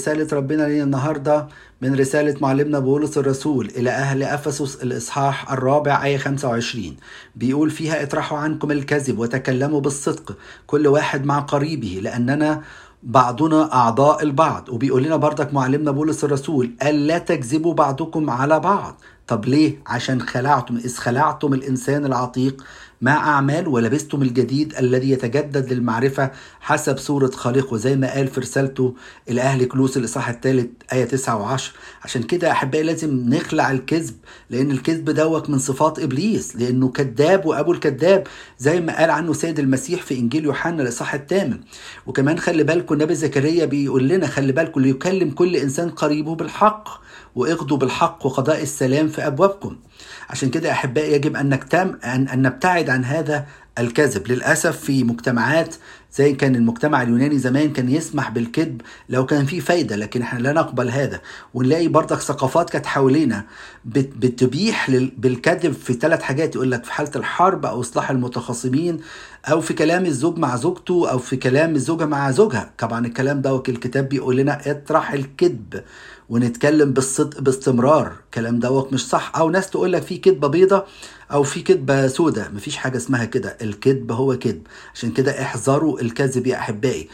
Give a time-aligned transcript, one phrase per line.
[0.00, 1.48] رسالة ربنا لنا النهاردة
[1.80, 6.96] من رسالة معلمنا بولس الرسول إلى أهل أفسس الإصحاح الرابع آية 25
[7.36, 10.36] بيقول فيها اطرحوا عنكم الكذب وتكلموا بالصدق
[10.66, 12.62] كل واحد مع قريبه لأننا
[13.02, 14.68] بعضنا أعضاء البعض.
[14.68, 19.00] وبيقول لنا بردك معلمنا بولس الرسول ألا تكذبوا بعضكم على بعض.
[19.26, 22.64] طب ليه؟ عشان خلعتم إذ خلعتم الإنسان العتيق
[23.02, 28.94] مع أعمال ولبستم الجديد الذي يتجدد للمعرفة حسب صورة خالقه زي ما قال في رسالته
[29.28, 31.62] إلى أهل كلوس الإصحاح الثالث آية 9 و10
[32.02, 34.14] عشان كده أحبائي لازم نخلع الكذب
[34.50, 38.26] لأن الكذب دوت من صفات إبليس لأنه كذاب وأبو الكذاب
[38.58, 41.58] زي ما قال عنه سيد المسيح في إنجيل يوحنا الإصحاح الثامن.
[42.06, 46.88] وكمان خلي بالكم النبي زكريا بيقول لنا خلي بالكم ليكلم كل إنسان قريبه بالحق
[47.34, 49.76] واقضوا بالحق وقضاء السلام في أبوابكم.
[50.30, 53.46] عشان كده أحبائي يجب أن نكتم أن نبتعد عن هذا
[53.80, 55.74] الكذب للأسف في مجتمعات
[56.14, 60.52] زي كان المجتمع اليوناني زمان كان يسمح بالكذب لو كان فيه فايدة لكن إحنا لا
[60.52, 61.20] نقبل هذا.
[61.54, 63.44] ونلاقي برضك ثقافات كانت حوالينا
[63.84, 66.54] بتبيح بالكذب في ثلاث حاجات.
[66.54, 69.00] يقول لك في حالة الحرب أو إصلاح المتخاصمين
[69.44, 72.70] أو في كلام الزوج مع زوجته أو في كلام الزوجة مع زوجها.
[72.78, 75.82] طبعا الكلام ده الكتاب بيقول لنا اطرح الكذب.
[76.30, 78.12] ونتكلم بالصدق باستمرار.
[78.24, 79.32] الكلام دوت مش صح.
[79.36, 80.84] أو ناس تقول لك في كذبه بيضة
[81.32, 82.48] أو في كذبه سودة.
[82.54, 83.56] مفيش حاجة اسمها كده.
[83.62, 84.62] الكذب هو كذب
[84.94, 87.08] عشان كده احذروا الكذب يا أحبائي.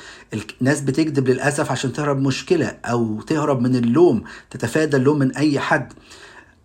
[0.60, 4.24] الناس بتكذب للأسف عشان تهرب مشكلة أو تهرب من اللوم.
[4.50, 5.92] تتفادى اللوم من أي حد.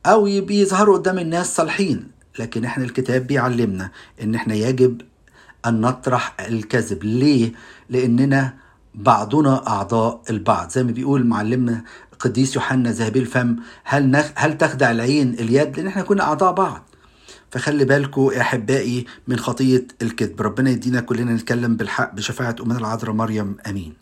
[0.05, 2.08] أو بيظهروا قدام الناس صالحين.
[2.39, 3.91] لكن إحنا الكتاب بيعلمنا
[4.23, 5.02] إن إحنا يجب
[5.65, 7.03] أن نطرح الكذب.
[7.03, 7.52] ليه؟
[7.89, 8.53] لأننا
[8.95, 10.69] بعضنا أعضاء البعض.
[10.69, 11.83] زي ما بيقول معلمنا
[12.22, 14.25] قديس يوحنا ذهبي الفم هل نخ...
[14.36, 16.88] هل تخدع العين اليد؟ لأن إحنا كنا أعضاء بعض.
[17.52, 20.42] فخلي بالكم يا أحبائي من خطية الكذب.
[20.42, 23.58] ربنا يدينا كلنا نتكلم بالحق بشفاعة امنا العذراء مريم.
[23.67, 24.02] آمين.